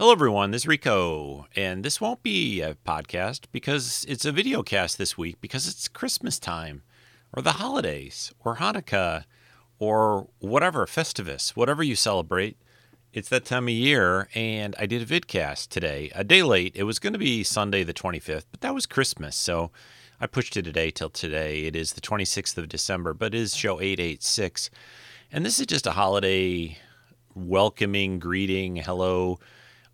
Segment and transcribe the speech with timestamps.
[0.00, 0.52] Hello, everyone.
[0.52, 5.18] This is Rico, and this won't be a podcast because it's a video cast this
[5.18, 6.82] week because it's Christmas time,
[7.32, 9.24] or the holidays, or Hanukkah,
[9.80, 12.56] or whatever, Festivus, whatever you celebrate.
[13.12, 16.76] It's that time of year, and I did a vidcast today, a day late.
[16.76, 19.72] It was going to be Sunday the 25th, but that was Christmas, so
[20.20, 21.64] I pushed it a day till today.
[21.64, 24.70] It is the 26th of December, but it is show 886.
[25.32, 26.78] And this is just a holiday
[27.34, 29.40] welcoming, greeting, hello.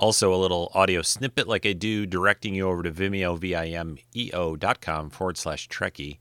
[0.00, 4.80] Also, a little audio snippet like I do, directing you over to Vimeo, V-I-M-E-O dot
[4.80, 6.16] com forward slash Trekkie.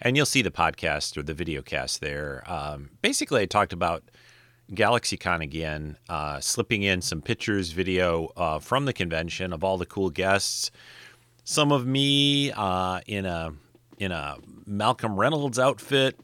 [0.00, 2.42] And you'll see the podcast or the video cast there.
[2.50, 4.02] Um, basically, I talked about
[4.72, 9.86] GalaxyCon again, uh, slipping in some pictures, video uh, from the convention of all the
[9.86, 10.72] cool guests,
[11.44, 13.52] some of me uh, in a
[13.98, 16.18] in a Malcolm Reynolds outfit,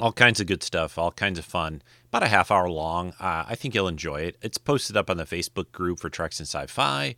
[0.00, 1.82] all kinds of good stuff, all kinds of fun.
[2.08, 3.10] About a half hour long.
[3.20, 4.36] Uh, I think you'll enjoy it.
[4.42, 7.16] It's posted up on the Facebook group for Treks in Sci-Fi.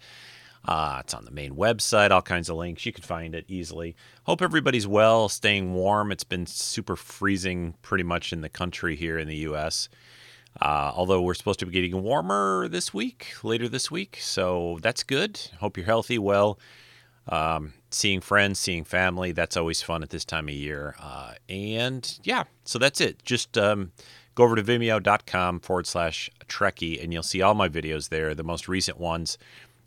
[0.66, 2.84] Uh, it's on the main website, all kinds of links.
[2.84, 3.94] You can find it easily.
[4.24, 6.10] Hope everybody's well, staying warm.
[6.10, 9.88] It's been super freezing pretty much in the country here in the U.S.
[10.60, 14.18] Uh, although we're supposed to be getting warmer this week, later this week.
[14.20, 15.40] So that's good.
[15.60, 16.58] Hope you're healthy, well.
[17.28, 20.94] Um, seeing friends, seeing family, that's always fun at this time of year.
[21.00, 23.22] Uh, and yeah, so that's it.
[23.24, 23.92] Just um,
[24.34, 28.44] go over to vimeo.com forward slash Trekkie and you'll see all my videos there, the
[28.44, 29.38] most recent ones.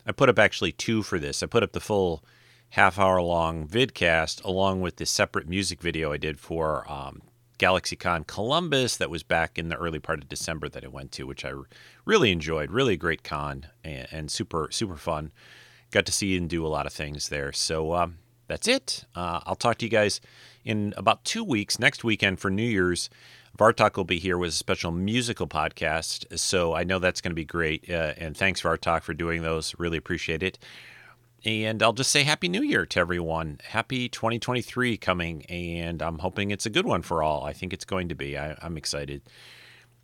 [0.06, 1.42] I put up actually two for this.
[1.42, 2.22] I put up the full
[2.70, 7.22] half hour long vidcast along with the separate music video I did for um,
[7.58, 11.26] GalaxyCon Columbus that was back in the early part of December that I went to,
[11.26, 11.52] which I
[12.04, 12.70] really enjoyed.
[12.70, 15.32] Really great con and, and super, super fun
[15.90, 17.52] got to see and do a lot of things there.
[17.52, 19.04] So um, that's it.
[19.14, 20.20] Uh, I'll talk to you guys
[20.64, 21.78] in about two weeks.
[21.78, 23.10] Next weekend for New Year's,
[23.58, 26.38] Vartok will be here with a special musical podcast.
[26.38, 27.90] So I know that's going to be great.
[27.90, 29.74] Uh, and thanks, Vartok, for doing those.
[29.78, 30.58] Really appreciate it.
[31.44, 33.60] And I'll just say Happy New Year to everyone.
[33.64, 35.46] Happy 2023 coming.
[35.46, 37.44] And I'm hoping it's a good one for all.
[37.44, 38.36] I think it's going to be.
[38.36, 39.22] I, I'm excited.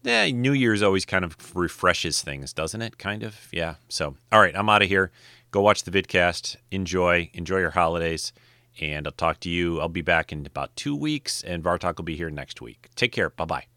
[0.02, 2.96] Yeah, New Year's always kind of refreshes things, doesn't it?
[2.96, 3.48] Kind of.
[3.52, 3.74] Yeah.
[3.88, 5.10] So, all right, I'm out of here
[5.56, 6.56] go watch the vidcast.
[6.70, 8.34] Enjoy, enjoy your holidays,
[8.78, 9.80] and I'll talk to you.
[9.80, 12.88] I'll be back in about two weeks, and Vartok will be here next week.
[12.94, 13.30] Take care.
[13.30, 13.75] Bye bye.